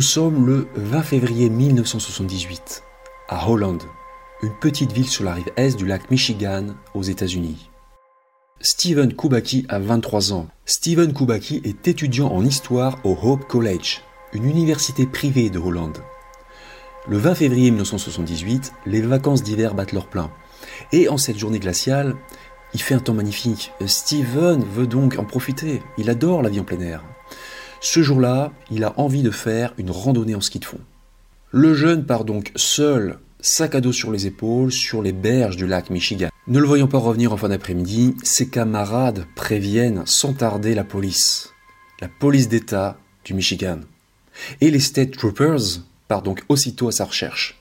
[0.00, 2.84] Nous sommes le 20 février 1978,
[3.28, 3.82] à Holland,
[4.42, 7.68] une petite ville sur la rive est du lac Michigan, aux États-Unis.
[8.62, 10.46] Steven Kubaki a 23 ans.
[10.64, 14.00] Steven Kubaki est étudiant en histoire au Hope College,
[14.32, 15.98] une université privée de Hollande.
[17.06, 20.30] Le 20 février 1978, les vacances d'hiver battent leur plein.
[20.92, 22.16] Et en cette journée glaciale,
[22.72, 23.72] il fait un temps magnifique.
[23.84, 25.82] Steven veut donc en profiter.
[25.98, 27.04] Il adore la vie en plein air.
[27.80, 30.80] Ce jour-là, il a envie de faire une randonnée en ski de fond.
[31.50, 35.66] Le jeune part donc seul, sac à dos sur les épaules, sur les berges du
[35.66, 36.28] lac Michigan.
[36.46, 41.54] Ne le voyant pas revenir en fin d'après-midi, ses camarades préviennent sans tarder la police.
[42.00, 43.80] La police d'État du Michigan.
[44.60, 47.59] Et les State Troopers partent donc aussitôt à sa recherche.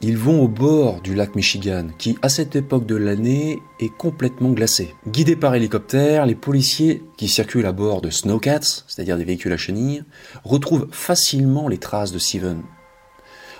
[0.00, 4.50] Ils vont au bord du lac Michigan, qui à cette époque de l'année est complètement
[4.50, 4.94] glacé.
[5.08, 9.56] Guidés par hélicoptère, les policiers qui circulent à bord de snowcats, c'est-à-dire des véhicules à
[9.56, 10.04] chenilles,
[10.44, 12.62] retrouvent facilement les traces de Steven.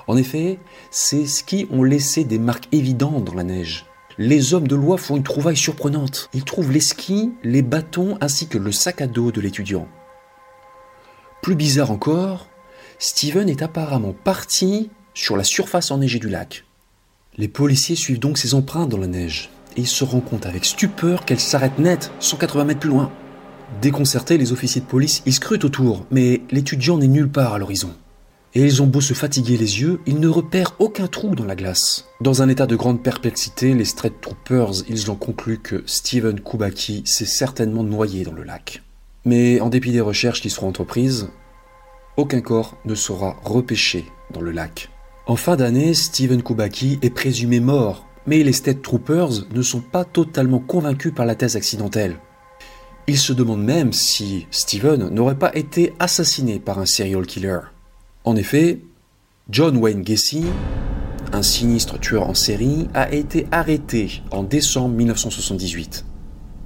[0.06, 0.58] En effet,
[0.90, 3.86] ces skis ont laissé des marques évidentes dans la neige.
[4.18, 6.28] Les hommes de loi font une trouvaille surprenante.
[6.34, 9.88] Ils trouvent les skis, les bâtons ainsi que le sac à dos de l'étudiant.
[11.42, 12.48] Plus bizarre encore,
[12.98, 16.64] Steven est apparemment parti sur la surface enneigée du lac.
[17.38, 21.24] Les policiers suivent donc ses empreintes dans la neige et se rendent compte avec stupeur
[21.24, 23.10] qu'elle s'arrête net 180 mètres plus loin.
[23.80, 27.94] Déconcertés, les officiers de police y scrutent autour, mais l'étudiant n'est nulle part à l'horizon.
[28.56, 31.56] Et ils ont beau se fatiguer les yeux, ils ne repèrent aucun trou dans la
[31.56, 32.04] glace.
[32.20, 37.02] Dans un état de grande perplexité, les Street Troopers, ils ont conclu que Steven Kubaki
[37.04, 38.82] s'est certainement noyé dans le lac.
[39.24, 41.30] Mais en dépit des recherches qui seront entreprises,
[42.16, 44.88] aucun corps ne sera repêché dans le lac.
[45.26, 50.04] En fin d'année, Steven Kubaki est présumé mort, mais les State Troopers ne sont pas
[50.04, 52.18] totalement convaincus par la thèse accidentelle.
[53.06, 57.60] Ils se demandent même si Steven n'aurait pas été assassiné par un serial killer.
[58.24, 58.80] En effet,
[59.48, 60.44] John Wayne Gacy,
[61.32, 66.04] un sinistre tueur en série, a été arrêté en décembre 1978.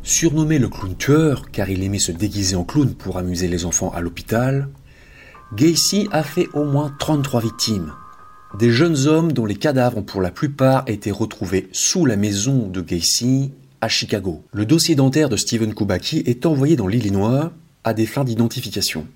[0.03, 3.93] Surnommé le clown tueur car il aimait se déguiser en clown pour amuser les enfants
[3.95, 4.69] à l'hôpital,
[5.55, 7.93] Gacy a fait au moins 33 victimes,
[8.57, 12.67] des jeunes hommes dont les cadavres ont pour la plupart été retrouvés sous la maison
[12.69, 14.43] de Gacy à Chicago.
[14.53, 17.53] Le dossier dentaire de Steven Kubaki est envoyé dans l'Illinois
[17.85, 19.07] à des fins d'identification.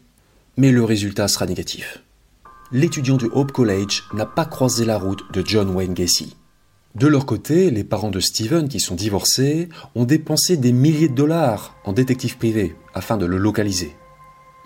[0.56, 2.02] Mais le résultat sera négatif.
[2.72, 6.36] L'étudiant du Hope College n'a pas croisé la route de John Wayne Gacy.
[6.94, 11.14] De leur côté, les parents de Steven, qui sont divorcés, ont dépensé des milliers de
[11.14, 13.96] dollars en détective privé afin de le localiser.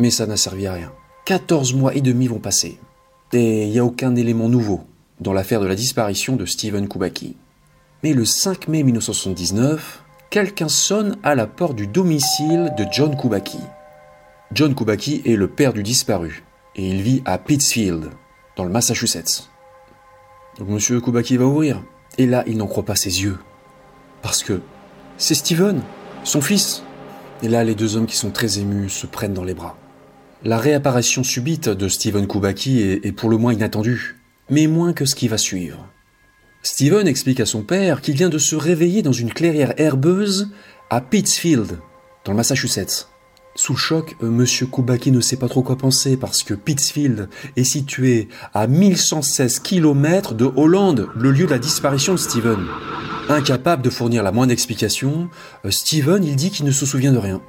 [0.01, 0.93] Mais ça n'a servi à rien.
[1.25, 2.79] 14 mois et demi vont passer
[3.33, 4.83] et il n'y a aucun élément nouveau
[5.21, 7.37] dans l'affaire de la disparition de Steven Kubaki.
[8.03, 13.59] Mais le 5 mai 1979, quelqu'un sonne à la porte du domicile de John Kubaki.
[14.53, 16.45] John Kubaki est le père du disparu
[16.77, 18.11] et il vit à Pittsfield,
[18.57, 19.51] dans le Massachusetts.
[20.59, 21.83] Donc monsieur Kubaki va ouvrir
[22.19, 23.39] et là il n'en croit pas ses yeux.
[24.23, 24.61] Parce que
[25.19, 25.83] c'est Steven,
[26.25, 26.83] son fils.
[27.43, 29.77] Et là les deux hommes qui sont très émus se prennent dans les bras.
[30.47, 34.15] La réapparition subite de Steven Kubaki est, pour le moins inattendue,
[34.49, 35.89] mais moins que ce qui va suivre.
[36.63, 40.53] Steven explique à son père qu'il vient de se réveiller dans une clairière herbeuse
[40.89, 41.81] à Pittsfield,
[42.25, 43.09] dans le Massachusetts.
[43.57, 47.65] Sous choc, euh, Monsieur Kubaki ne sait pas trop quoi penser parce que Pittsfield est
[47.65, 52.67] situé à 1116 km de Hollande, le lieu de la disparition de Steven.
[53.29, 55.29] Incapable de fournir la moindre explication,
[55.65, 57.43] euh, Steven il dit qu'il ne se souvient de rien.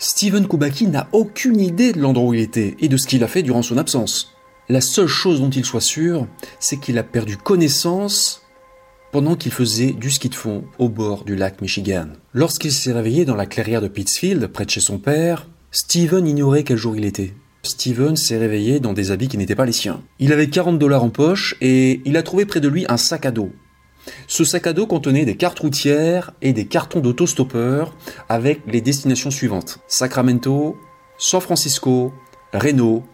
[0.00, 3.28] Steven Kubaki n'a aucune idée de l'endroit où il était et de ce qu'il a
[3.28, 4.32] fait durant son absence.
[4.68, 6.28] La seule chose dont il soit sûr,
[6.60, 8.42] c'est qu'il a perdu connaissance
[9.10, 12.08] pendant qu'il faisait du ski de fond au bord du lac Michigan.
[12.32, 16.62] Lorsqu'il s'est réveillé dans la clairière de Pittsfield, près de chez son père, Steven ignorait
[16.62, 17.34] quel jour il était.
[17.62, 20.02] Steven s'est réveillé dans des habits qui n'étaient pas les siens.
[20.20, 23.26] Il avait 40 dollars en poche et il a trouvé près de lui un sac
[23.26, 23.50] à dos.
[24.26, 27.94] Ce sac à dos contenait des cartes routières et des cartons d'autostoppeurs
[28.28, 29.78] avec les destinations suivantes.
[29.86, 30.76] Sacramento,
[31.18, 32.12] San Francisco,
[32.52, 33.04] Reno,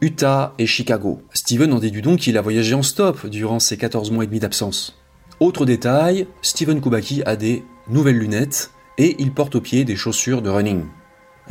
[0.00, 1.22] Utah et Chicago.
[1.32, 4.40] Steven en déduit donc qu'il a voyagé en stop durant ses 14 mois et demi
[4.40, 4.98] d'absence.
[5.38, 10.42] Autre détail, Steven Kubaki a des nouvelles lunettes et il porte au pied des chaussures
[10.42, 10.84] de running.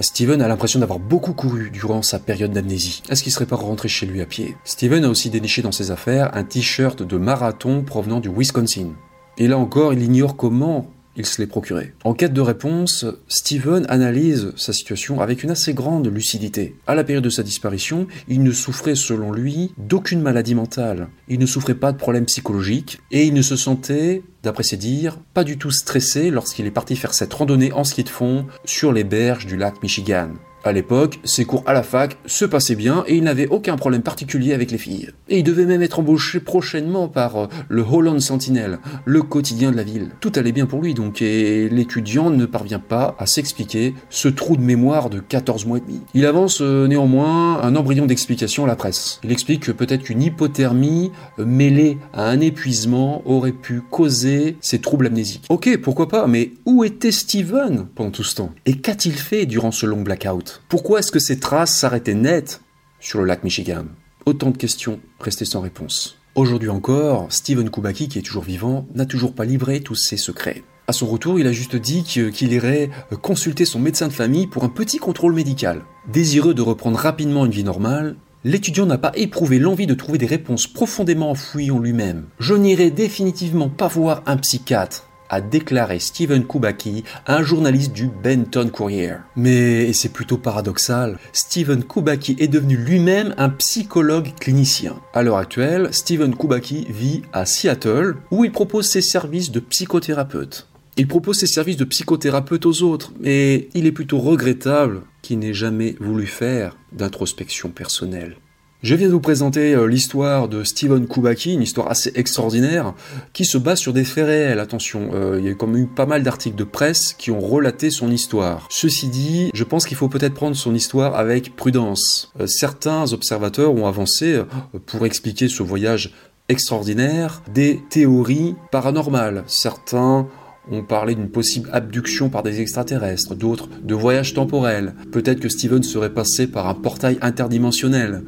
[0.02, 3.04] Steven a l'impression d'avoir beaucoup couru durant sa période d'amnésie.
[3.10, 4.56] Est-ce qu'il serait pas rentré chez lui à pied?
[4.64, 8.94] Steven a aussi déniché dans ses affaires un t-shirt de marathon provenant du Wisconsin.
[9.38, 11.94] Et là encore, il ignore comment il se l'est procuré.
[12.04, 16.76] En quête de réponse, Steven analyse sa situation avec une assez grande lucidité.
[16.88, 21.10] À la période de sa disparition, il ne souffrait selon lui d'aucune maladie mentale.
[21.28, 25.20] Il ne souffrait pas de problèmes psychologiques et il ne se sentait, d'après ses dires,
[25.34, 28.92] pas du tout stressé lorsqu'il est parti faire cette randonnée en ski de fond sur
[28.92, 30.30] les berges du lac Michigan.
[30.64, 34.04] À l'époque, ses cours à la fac se passaient bien et il n'avait aucun problème
[34.04, 35.10] particulier avec les filles.
[35.28, 39.78] Et il devait même être embauché prochainement par euh, le Holland Sentinel, le quotidien de
[39.78, 40.10] la ville.
[40.20, 44.56] Tout allait bien pour lui donc et l'étudiant ne parvient pas à s'expliquer ce trou
[44.56, 46.02] de mémoire de 14 mois et demi.
[46.14, 49.20] Il avance euh, néanmoins un embryon d'explication à la presse.
[49.24, 54.80] Il explique que peut-être qu'une hypothermie euh, mêlée à un épuisement aurait pu causer ces
[54.80, 55.46] troubles amnésiques.
[55.50, 58.52] Ok, pourquoi pas, mais où était Steven pendant tout ce temps?
[58.68, 60.51] Et qu'a-t-il fait durant ce long blackout?
[60.70, 62.62] Pourquoi est-ce que ces traces s'arrêtaient nettes
[63.00, 63.86] sur le lac Michigan?
[64.26, 66.18] Autant de questions restées sans réponse.
[66.36, 70.64] Aujourd'hui encore, Steven Kubaki, qui est toujours vivant, n'a toujours pas livré tous ses secrets.
[70.88, 72.90] À son retour, il a juste dit qu'il irait
[73.22, 75.84] consulter son médecin de famille pour un petit contrôle médical.
[76.12, 80.26] Désireux de reprendre rapidement une vie normale, l'étudiant n'a pas éprouvé l'envie de trouver des
[80.26, 82.26] réponses profondément enfouies en lui-même.
[82.40, 88.08] Je n'irai définitivement pas voir un psychiatre, a déclaré Stephen Kubaki à un journaliste du
[88.08, 89.16] Benton Courier.
[89.36, 94.98] Mais, c'est plutôt paradoxal, Stephen Kubaki est devenu lui-même un psychologue clinicien.
[95.14, 100.68] À l'heure actuelle, Stephen Kubaki vit à Seattle où il propose ses services de psychothérapeute.
[100.98, 105.54] Il propose ses services de psychothérapeute aux autres, mais il est plutôt regrettable qu'il n'ait
[105.54, 108.36] jamais voulu faire d'introspection personnelle.
[108.84, 112.96] Je viens de vous présenter euh, l'histoire de Stephen Kubaki, une histoire assez extraordinaire,
[113.32, 114.58] qui se base sur des faits réels.
[114.58, 117.92] Attention, euh, il y a comme eu pas mal d'articles de presse qui ont relaté
[117.92, 118.68] son histoire.
[118.72, 122.34] Ceci dit, je pense qu'il faut peut-être prendre son histoire avec prudence.
[122.40, 124.42] Euh, certains observateurs ont avancé,
[124.88, 126.16] pour expliquer ce voyage
[126.50, 129.44] extraordinaire, des théories paranormales.
[129.46, 130.28] Certains
[130.72, 134.94] ont parlé d'une possible abduction par des extraterrestres, d'autres de voyage temporel.
[135.12, 138.24] Peut-être que Steven serait passé par un portail interdimensionnel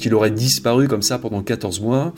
[0.00, 2.12] qu'il aurait disparu comme ça pendant 14 mois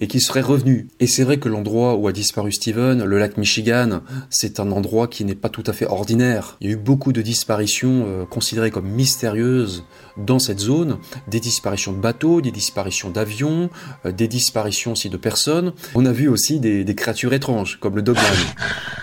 [0.00, 0.88] et qu'il serait revenu.
[0.98, 4.00] Et c'est vrai que l'endroit où a disparu Steven, le lac Michigan,
[4.30, 6.56] c'est un endroit qui n'est pas tout à fait ordinaire.
[6.60, 9.84] Il y a eu beaucoup de disparitions euh, considérées comme mystérieuses
[10.16, 10.98] dans cette zone,
[11.28, 13.70] des disparitions de bateaux, des disparitions d'avions,
[14.04, 15.72] euh, des disparitions aussi de personnes.
[15.94, 18.24] On a vu aussi des, créatures étranges, comme le Dogman.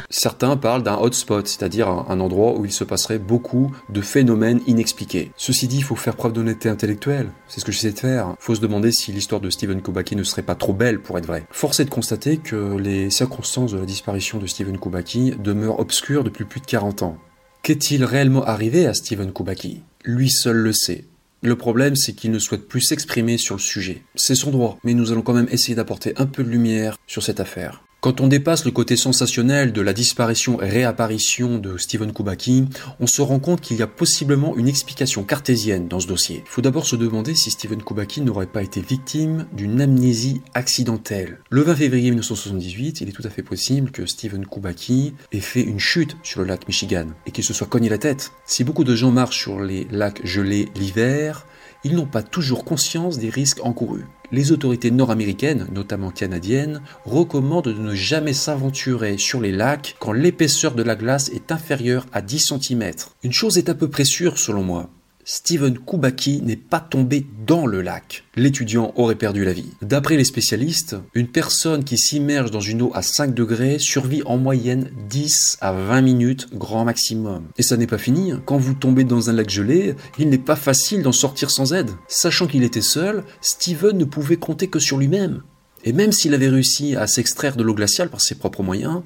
[0.10, 5.32] Certains parlent d'un hotspot, c'est-à-dire un, endroit où il se passerait beaucoup de phénomènes inexpliqués.
[5.38, 7.32] Ceci dit, il faut faire preuve d'honnêteté intellectuelle.
[7.48, 8.36] C'est ce que j'essaie de faire.
[8.40, 11.18] Il faut se demander si l'histoire de Stephen Kubaki ne serait pas trop belle pour
[11.18, 11.46] être vraie.
[11.52, 16.24] Force est de constater que les circonstances de la disparition de Stephen Kubaki demeurent obscures
[16.24, 17.18] depuis plus de 40 ans.
[17.64, 21.06] Qu'est-il réellement arrivé à Stephen Kubaki Lui seul le sait.
[21.42, 24.04] Le problème, c'est qu'il ne souhaite plus s'exprimer sur le sujet.
[24.16, 27.24] C'est son droit, mais nous allons quand même essayer d'apporter un peu de lumière sur
[27.24, 27.84] cette affaire.
[28.04, 32.66] Quand on dépasse le côté sensationnel de la disparition et réapparition de Stephen Kubaki,
[33.00, 36.44] on se rend compte qu'il y a possiblement une explication cartésienne dans ce dossier.
[36.46, 41.40] Il faut d'abord se demander si Stephen Kubaki n'aurait pas été victime d'une amnésie accidentelle.
[41.50, 45.64] Le 20 février 1978, il est tout à fait possible que Stephen Kubaki ait fait
[45.64, 48.34] une chute sur le lac Michigan et qu'il se soit cogné la tête.
[48.46, 51.46] Si beaucoup de gens marchent sur les lacs gelés l'hiver,
[51.84, 54.06] ils n'ont pas toujours conscience des risques encourus.
[54.32, 60.74] Les autorités nord-américaines, notamment canadiennes, recommandent de ne jamais s'aventurer sur les lacs quand l'épaisseur
[60.74, 62.92] de la glace est inférieure à 10 cm.
[63.24, 64.90] Une chose est à peu près sûre selon moi,
[65.26, 68.26] Steven Kubaki n'est pas tombé dans le lac.
[68.36, 69.72] L'étudiant aurait perdu la vie.
[69.82, 74.38] D'après les spécialistes, une personne qui s'immerge dans une eau à 5 degrés survit en
[74.38, 77.46] moyenne 10 à 20 minutes grand maximum.
[77.58, 78.34] Et ça n'est pas fini.
[78.46, 81.92] Quand vous tombez dans un lac gelé, il n'est pas facile d'en sortir sans aide.
[82.08, 85.44] Sachant qu'il était seul, Steven ne pouvait compter que sur lui-même.
[85.86, 89.04] Et même s'il avait réussi à s'extraire de l'eau glaciale par ses propres moyens,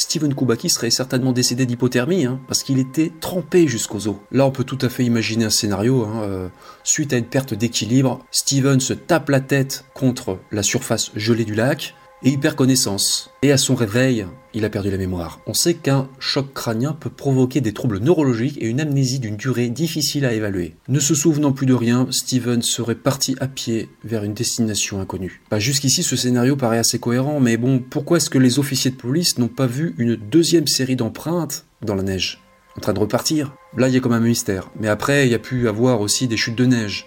[0.00, 4.16] Steven Kubaki serait certainement décédé d'hypothermie, hein, parce qu'il était trempé jusqu'aux os.
[4.32, 6.06] Là, on peut tout à fait imaginer un scénario.
[6.06, 6.48] Hein, euh,
[6.84, 11.54] suite à une perte d'équilibre, Steven se tape la tête contre la surface gelée du
[11.54, 13.30] lac, et il perd connaissance.
[13.42, 15.40] Et à son réveil, il a perdu la mémoire.
[15.46, 19.68] On sait qu'un choc crânien peut provoquer des troubles neurologiques et une amnésie d'une durée
[19.68, 20.74] difficile à évaluer.
[20.88, 25.42] Ne se souvenant plus de rien, Steven serait parti à pied vers une destination inconnue.
[25.50, 28.96] Bah, jusqu'ici, ce scénario paraît assez cohérent, mais bon, pourquoi est-ce que les officiers de
[28.96, 32.40] police n'ont pas vu une deuxième série d'empreintes dans la neige?
[32.76, 34.70] En train de repartir Là, il y a comme un mystère.
[34.78, 37.06] Mais après, il y a pu avoir aussi des chutes de neige.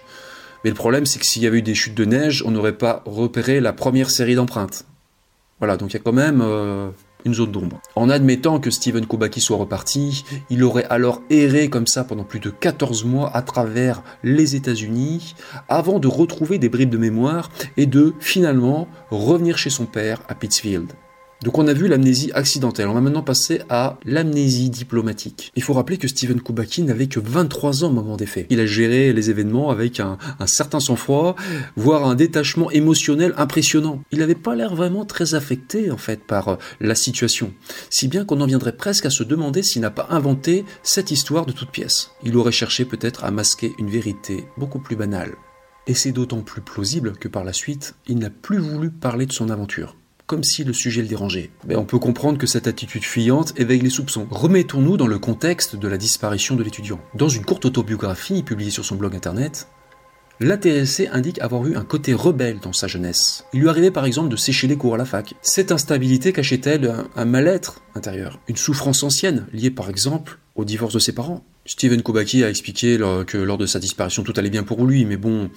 [0.62, 2.78] Mais le problème, c'est que s'il y avait eu des chutes de neige, on n'aurait
[2.78, 4.86] pas repéré la première série d'empreintes.
[5.58, 6.88] Voilà, donc il y a quand même euh,
[7.24, 7.80] une zone d'ombre.
[7.96, 12.40] En admettant que Steven Kubaki soit reparti, il aurait alors erré comme ça pendant plus
[12.40, 15.34] de 14 mois à travers les États-Unis
[15.68, 20.34] avant de retrouver des bribes de mémoire et de finalement revenir chez son père à
[20.34, 20.92] Pittsfield.
[21.44, 25.52] Donc on a vu l'amnésie accidentelle, on va maintenant passer à l'amnésie diplomatique.
[25.56, 28.46] Il faut rappeler que Steven Kubaki n'avait que 23 ans au moment des faits.
[28.48, 31.36] Il a géré les événements avec un, certain sang-froid,
[31.76, 34.02] voire un détachement émotionnel impressionnant.
[34.10, 37.52] Il n'avait pas l'air vraiment très affecté en fait par euh, la situation,
[37.90, 41.44] si bien qu'on en viendrait presque à se demander s'il n'a pas inventé cette histoire
[41.44, 42.12] de toute pièce.
[42.22, 45.32] Il aurait cherché peut-être à masquer une vérité beaucoup plus banale.
[45.86, 49.32] Et c'est d'autant plus plausible que par la suite, il n'a plus voulu parler de
[49.32, 49.94] son aventure
[50.26, 51.50] comme si le sujet le dérangeait.
[51.66, 54.26] Mais on peut comprendre que cette attitude fuyante éveille les soupçons.
[54.30, 57.00] Remettons-nous dans le contexte de la disparition de l'étudiant.
[57.14, 59.68] Dans une courte autobiographie publiée sur son blog internet,
[60.40, 63.44] L'intéressé indique avoir eu un côté rebelle dans sa jeunesse.
[63.52, 65.34] Il lui arrivait par exemple de sécher les cours à la fac.
[65.42, 70.98] Cette instabilité cachait-elle un, mal-être intérieur, une souffrance ancienne liée par exemple au divorce de
[70.98, 71.44] ses parents?
[71.66, 75.16] Steven Kobaki a expliqué que lors de sa disparition tout allait bien pour lui, mais
[75.16, 75.50] bon,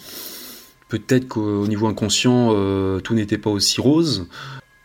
[0.89, 4.27] peut-être qu'au niveau inconscient euh, tout n'était pas aussi rose.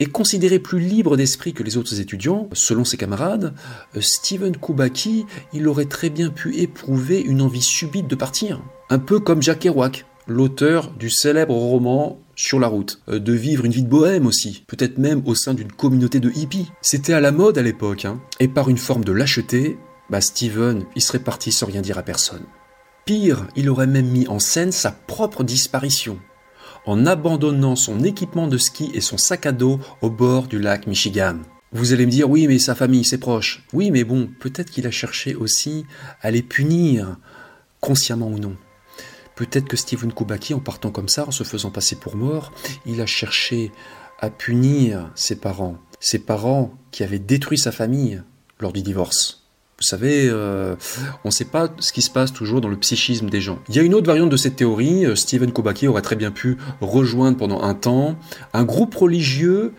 [0.01, 3.55] Et considéré plus libre d'esprit que les autres étudiants, selon ses camarades,
[3.97, 8.61] euh, Steven Kubaki, il aurait très bien pu éprouver une envie subite de partir.
[8.91, 13.65] Un peu comme Jack Kerouac, l'auteur du célèbre roman Sur la route, euh, de vivre
[13.65, 16.73] une vie de bohème aussi, peut-être même au sein d'une communauté de hippies.
[16.81, 18.21] C'était à la mode à l'époque, hein.
[18.41, 19.79] et par une forme de lâcheté,
[20.11, 22.43] bah Steven, il serait parti sans rien dire à personne.
[23.05, 26.19] Pire, il aurait même mis en scène sa propre disparition
[26.87, 30.87] en abandonnant son équipement de ski et son sac à dos au bord du lac
[30.87, 31.39] Michigan.
[31.73, 33.65] Vous allez me dire oui mais sa famille, ses proches.
[33.73, 35.85] Oui mais bon, peut-être qu'il a cherché aussi
[36.21, 37.17] à les punir,
[37.81, 38.57] consciemment ou non.
[39.35, 42.53] Peut-être que Stephen Kubaki, en partant comme ça, en se faisant passer pour mort,
[42.85, 43.73] il a cherché
[44.21, 45.79] à punir ses parents.
[45.99, 48.23] Ses parents qui avaient détruit sa famille
[48.61, 49.42] lors du divorce.
[49.83, 50.77] Vous savez, euh,
[51.25, 53.59] on ne sait pas ce qui se passe toujours dans le psychisme des gens.
[53.69, 55.05] Il y a une autre variante de cette théorie.
[55.05, 58.15] Euh, Stephen Kobaki aurait très bien pu rejoindre pendant un temps
[58.53, 59.73] un groupe religieux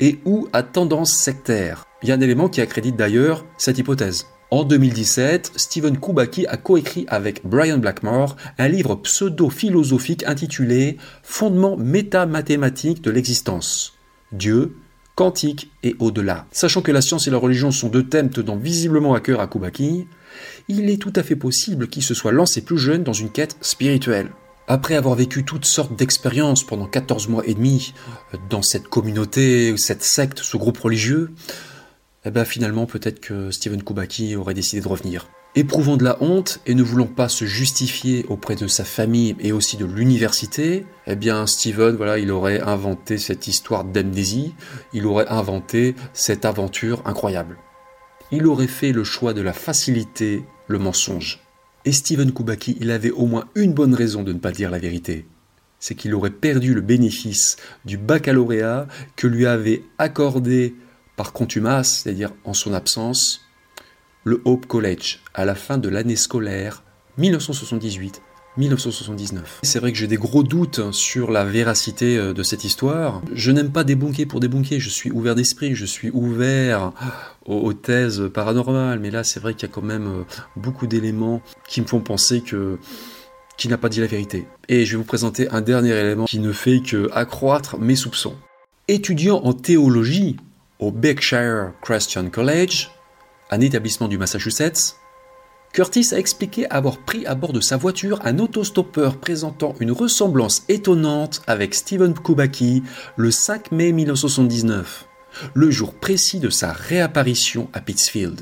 [0.00, 1.84] et ou à tendance sectaire.
[2.02, 4.28] Il y a un élément qui accrédite d'ailleurs cette hypothèse.
[4.50, 13.02] En 2017, Stephen Kubaki a coécrit avec Brian Blackmore un livre pseudo-philosophique intitulé Fondements métamathématiques
[13.02, 13.92] de l'existence.
[14.32, 14.74] Dieu,
[15.20, 16.46] quantique et au-delà.
[16.50, 19.48] Sachant que la science et la religion sont deux thèmes tenant visiblement à cœur à
[19.48, 20.06] Kubaki,
[20.68, 23.58] il est tout à fait possible qu'il se soit lancé plus jeune dans une quête
[23.60, 24.30] spirituelle.
[24.66, 27.92] Après avoir vécu toutes sortes d'expériences pendant 14 mois et demi
[28.32, 31.32] euh, dans cette communauté, cette secte, ce groupe religieux,
[32.24, 35.28] eh ben finalement peut-être que Stephen Kubaki aurait décidé de revenir.
[35.56, 39.50] Éprouvant de la honte et ne voulant pas se justifier auprès de sa famille et
[39.50, 44.54] aussi de l'université, eh bien Steven, voilà, il aurait inventé cette histoire d'amnésie,
[44.92, 47.58] il aurait inventé cette aventure incroyable.
[48.30, 51.40] Il aurait fait le choix de la facilité, le mensonge.
[51.84, 54.78] Et Steven Kubaki, il avait au moins une bonne raison de ne pas dire la
[54.78, 55.26] vérité.
[55.80, 60.76] C'est qu'il aurait perdu le bénéfice du baccalauréat que lui avait accordé
[61.16, 63.49] par contumace, c'est-à-dire en son absence,
[64.24, 66.82] le Hope College à la fin de l'année scolaire
[67.18, 68.22] 1978
[68.56, 69.60] 1979.
[69.62, 73.22] C'est vrai que j'ai des gros doutes sur la véracité euh, de cette histoire.
[73.32, 76.92] Je n'aime pas débunker pour débunker, je suis ouvert d'esprit, je suis ouvert
[77.46, 80.24] aux, thèses paranormales, mais là c'est vrai qu'il y a quand même euh,
[80.56, 82.78] beaucoup d'éléments qui me font penser que
[83.56, 84.46] qui n'a pas dit la vérité.
[84.68, 88.34] Et je vais vous présenter un dernier élément qui ne fait que accroître mes soupçons.
[88.88, 90.36] Étudiant en théologie
[90.78, 92.88] au Berkshire Christian College,
[93.50, 94.96] un établissement du Massachusetts,
[95.72, 100.64] Curtis a expliqué avoir pris à bord de sa voiture un autostoppeur présentant une ressemblance
[100.68, 102.82] étonnante avec Stephen Kubaki
[103.16, 105.06] le 5 mai 1979,
[105.54, 108.40] le jour précis de sa réapparition à Pittsfield.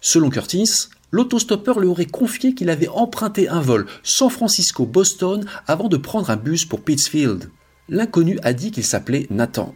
[0.00, 5.98] Selon Curtis, l'autostoppeur lui aurait confié qu'il avait emprunté un vol San Francisco-Boston avant de
[5.98, 7.50] prendre un bus pour Pittsfield.
[7.90, 9.74] L'inconnu a dit qu'il s'appelait Nathan.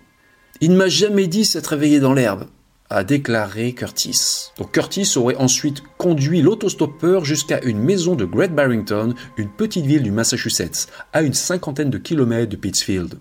[0.63, 2.47] Il ne m'a jamais dit s'être réveillé dans l'herbe
[2.91, 4.51] a déclaré Curtis.
[4.59, 10.03] Donc Curtis aurait ensuite conduit l'autostoppeur jusqu'à une maison de Great Barrington, une petite ville
[10.03, 13.19] du Massachusetts, à une cinquantaine de kilomètres de Pittsfield.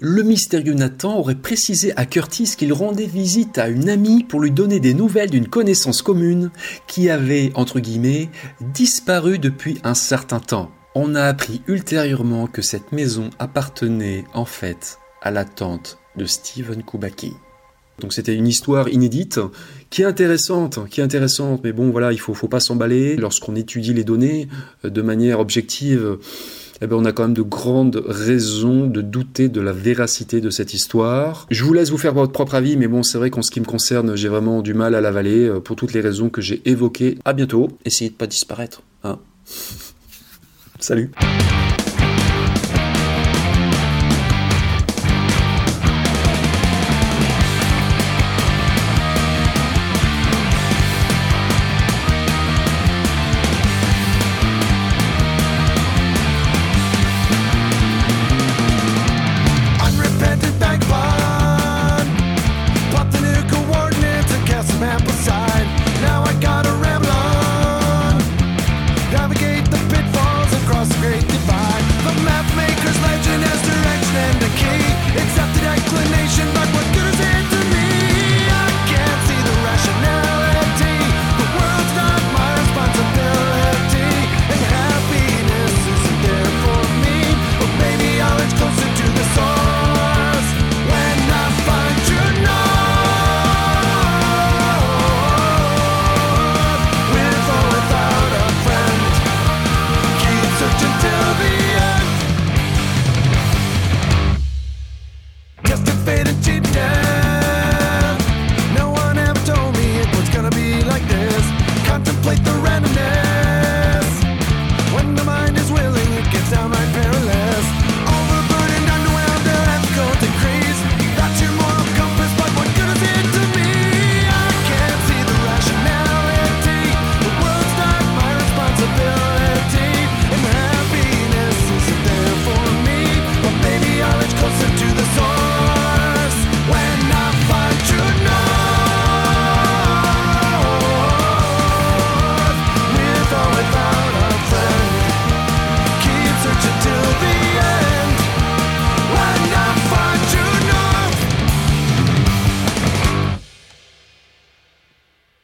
[0.00, 4.50] Le mystérieux Nathan aurait précisé à Curtis qu'il rendait visite à une amie pour lui
[4.50, 6.50] donner des nouvelles d'une connaissance commune
[6.88, 8.28] qui avait, entre guillemets,
[8.60, 10.72] disparu depuis un certain temps.
[10.96, 16.82] On a appris ultérieurement que cette maison appartenait en fait à la tante de Stephen
[16.82, 17.34] Kubaki.
[18.00, 19.40] Donc c'était une histoire inédite
[19.90, 23.16] qui est intéressante, qui est intéressante, mais bon voilà, il faut, faut pas s'emballer.
[23.16, 24.48] Lorsqu'on étudie les données
[24.84, 26.18] euh, de manière objective,
[26.80, 30.50] eh ben, on a quand même de grandes raisons de douter de la véracité de
[30.50, 31.46] cette histoire.
[31.50, 33.60] Je vous laisse vous faire votre propre avis, mais bon, c'est vrai qu'en ce qui
[33.60, 36.62] me concerne, j'ai vraiment du mal à l'avaler euh, pour toutes les raisons que j'ai
[36.68, 37.18] évoquées.
[37.24, 37.68] À bientôt.
[37.84, 38.82] Essayez de pas disparaître.
[39.04, 39.18] Hein
[40.80, 41.10] Salut.